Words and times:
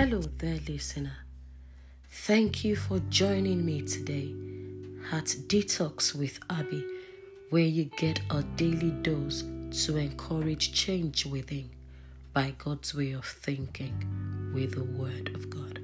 Hello 0.00 0.20
there, 0.38 0.60
listener. 0.68 1.16
Thank 2.08 2.64
you 2.64 2.76
for 2.76 3.00
joining 3.10 3.66
me 3.66 3.82
today 3.82 4.32
at 5.10 5.24
Detox 5.48 6.14
with 6.14 6.38
Abby, 6.48 6.84
where 7.50 7.66
you 7.66 7.90
get 7.96 8.20
a 8.30 8.44
daily 8.54 8.92
dose 8.92 9.42
to 9.86 9.96
encourage 9.96 10.72
change 10.72 11.26
within 11.26 11.70
by 12.32 12.54
God's 12.58 12.94
way 12.94 13.10
of 13.10 13.24
thinking 13.24 14.52
with 14.54 14.76
the 14.76 14.84
Word 14.84 15.34
of 15.34 15.50
God. 15.50 15.80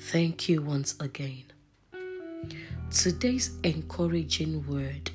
Thank 0.00 0.48
you 0.48 0.62
once 0.62 0.98
again. 0.98 1.44
Today's 2.90 3.50
encouraging 3.62 4.66
word 4.66 5.10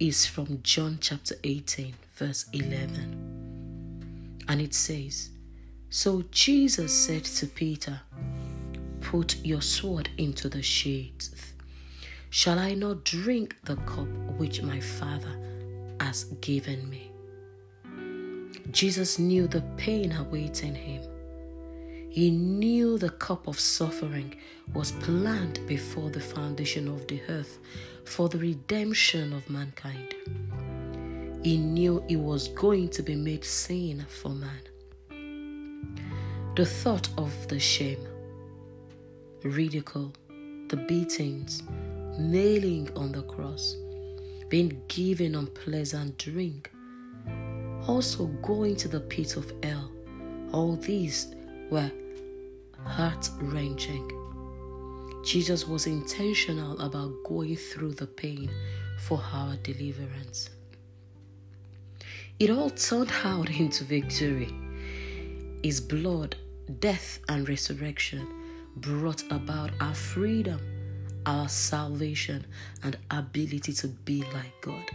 is 0.00 0.26
from 0.26 0.58
John 0.64 0.98
chapter 1.00 1.36
18, 1.44 1.94
verse 2.16 2.46
11. 2.52 4.42
And 4.48 4.60
it 4.60 4.74
says, 4.74 5.30
So 5.96 6.24
Jesus 6.32 6.92
said 6.92 7.22
to 7.36 7.46
Peter, 7.46 8.00
Put 9.00 9.36
your 9.44 9.62
sword 9.62 10.08
into 10.18 10.48
the 10.48 10.60
sheath. 10.60 11.54
Shall 12.30 12.58
I 12.58 12.74
not 12.74 13.04
drink 13.04 13.54
the 13.62 13.76
cup 13.76 14.08
which 14.36 14.60
my 14.60 14.80
Father 14.80 15.38
has 16.00 16.24
given 16.40 16.90
me? 16.90 17.12
Jesus 18.72 19.20
knew 19.20 19.46
the 19.46 19.60
pain 19.76 20.10
awaiting 20.10 20.74
him. 20.74 21.02
He 22.10 22.28
knew 22.28 22.98
the 22.98 23.10
cup 23.10 23.46
of 23.46 23.60
suffering 23.60 24.34
was 24.72 24.90
planned 24.90 25.60
before 25.68 26.10
the 26.10 26.20
foundation 26.20 26.88
of 26.88 27.06
the 27.06 27.22
earth 27.28 27.60
for 28.04 28.28
the 28.28 28.38
redemption 28.38 29.32
of 29.32 29.48
mankind. 29.48 30.12
He 31.44 31.56
knew 31.56 32.02
he 32.08 32.16
was 32.16 32.48
going 32.48 32.88
to 32.88 33.02
be 33.04 33.14
made 33.14 33.44
sin 33.44 34.04
for 34.08 34.30
man. 34.30 34.73
The 36.56 36.64
thought 36.64 37.08
of 37.18 37.48
the 37.48 37.58
shame, 37.58 38.06
ridicule, 39.42 40.12
the 40.68 40.76
beatings, 40.76 41.64
nailing 42.16 42.88
on 42.94 43.10
the 43.10 43.22
cross, 43.22 43.76
being 44.48 44.80
given 44.86 45.34
unpleasant 45.34 46.16
drink, 46.16 46.70
also 47.88 48.26
going 48.42 48.76
to 48.76 48.86
the 48.86 49.00
pit 49.00 49.36
of 49.36 49.52
hell, 49.64 49.90
all 50.52 50.76
these 50.76 51.34
were 51.70 51.90
heart 52.84 53.28
wrenching. 53.40 54.08
Jesus 55.24 55.66
was 55.66 55.88
intentional 55.88 56.78
about 56.80 57.12
going 57.24 57.56
through 57.56 57.94
the 57.94 58.06
pain 58.06 58.48
for 59.00 59.20
our 59.32 59.56
deliverance. 59.56 60.50
It 62.38 62.50
all 62.50 62.70
turned 62.70 63.10
out 63.24 63.50
into 63.50 63.82
victory. 63.82 64.54
His 65.64 65.80
blood, 65.80 66.36
death, 66.80 67.20
and 67.28 67.48
resurrection 67.48 68.26
brought 68.76 69.22
about 69.30 69.70
our 69.80 69.94
freedom, 69.94 70.60
our 71.26 71.48
salvation, 71.48 72.44
and 72.82 72.96
ability 73.10 73.72
to 73.72 73.88
be 73.88 74.22
like 74.32 74.60
God. 74.60 74.90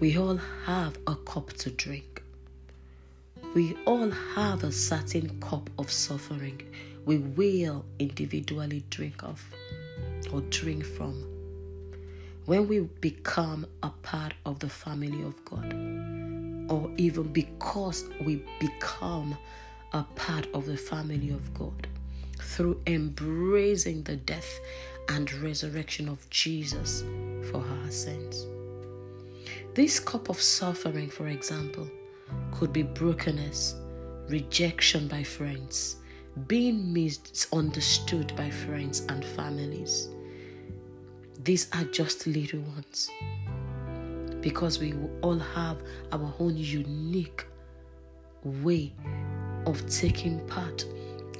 We 0.00 0.16
all 0.16 0.38
have 0.64 0.98
a 1.06 1.16
cup 1.16 1.52
to 1.54 1.70
drink. 1.70 2.22
We 3.54 3.76
all 3.86 4.10
have 4.10 4.62
a 4.62 4.72
certain 4.72 5.40
cup 5.40 5.70
of 5.78 5.90
suffering 5.90 6.62
we 7.08 7.16
will 7.16 7.86
individually 7.98 8.84
drink 8.90 9.22
of 9.22 9.42
or 10.30 10.42
drink 10.50 10.84
from. 10.84 11.24
When 12.44 12.68
we 12.68 12.80
become 12.80 13.66
a 13.82 13.88
part 14.02 14.34
of 14.44 14.58
the 14.58 14.68
family 14.68 15.22
of 15.22 15.42
God, 15.46 15.72
or 16.70 16.90
even 16.98 17.32
because 17.32 18.04
we 18.20 18.44
become 18.60 19.38
a 19.92 20.02
part 20.14 20.46
of 20.54 20.66
the 20.66 20.76
family 20.76 21.30
of 21.30 21.54
God 21.54 21.86
through 22.40 22.80
embracing 22.86 24.02
the 24.02 24.16
death 24.16 24.60
and 25.08 25.32
resurrection 25.34 26.08
of 26.08 26.28
Jesus 26.30 27.02
for 27.50 27.64
our 27.64 27.90
sins. 27.90 28.46
This 29.74 30.00
cup 30.00 30.28
of 30.28 30.40
suffering, 30.40 31.08
for 31.08 31.28
example, 31.28 31.88
could 32.52 32.72
be 32.72 32.82
brokenness, 32.82 33.76
rejection 34.28 35.08
by 35.08 35.22
friends, 35.22 35.96
being 36.46 36.92
misunderstood 36.92 38.34
by 38.36 38.50
friends 38.50 39.00
and 39.08 39.24
families. 39.24 40.08
These 41.44 41.68
are 41.72 41.84
just 41.84 42.26
little 42.26 42.60
ones 42.60 43.10
because 44.40 44.78
we 44.78 44.94
all 45.22 45.38
have 45.38 45.78
our 46.12 46.34
own 46.38 46.56
unique 46.56 47.46
way 48.44 48.92
of 49.68 49.86
taking 49.88 50.40
part 50.46 50.86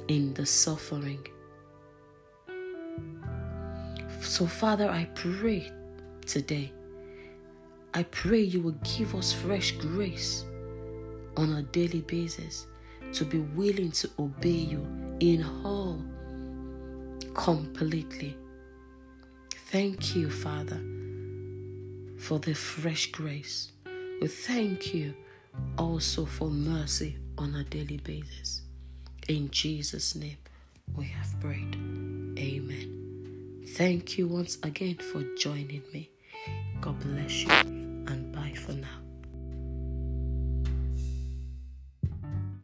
in 0.07 0.33
the 0.35 0.45
suffering. 0.45 1.25
So, 4.21 4.45
Father, 4.45 4.87
I 4.87 5.05
pray 5.15 5.71
today, 6.27 6.71
I 7.95 8.03
pray 8.03 8.41
you 8.41 8.61
will 8.61 8.79
give 8.97 9.15
us 9.15 9.33
fresh 9.33 9.71
grace 9.71 10.45
on 11.37 11.53
a 11.53 11.63
daily 11.63 12.01
basis 12.01 12.67
to 13.13 13.25
be 13.25 13.39
willing 13.39 13.91
to 13.91 14.09
obey 14.19 14.49
you 14.49 14.85
in 15.19 15.43
all 15.63 15.99
completely. 17.33 18.37
Thank 19.71 20.15
you, 20.15 20.29
Father, 20.29 20.79
for 22.17 22.37
the 22.37 22.53
fresh 22.53 23.11
grace. 23.11 23.71
We 24.21 24.27
thank 24.27 24.93
you 24.93 25.15
also 25.77 26.25
for 26.25 26.49
mercy 26.49 27.17
on 27.37 27.55
a 27.55 27.63
daily 27.63 27.97
basis. 27.97 28.61
In 29.27 29.49
Jesus' 29.51 30.15
name, 30.15 30.37
we 30.95 31.05
have 31.05 31.39
prayed. 31.39 31.75
Amen. 32.37 33.63
Thank 33.75 34.17
you 34.17 34.27
once 34.27 34.57
again 34.63 34.97
for 34.97 35.23
joining 35.35 35.83
me. 35.93 36.09
God 36.81 36.99
bless 36.99 37.43
you. 37.43 37.68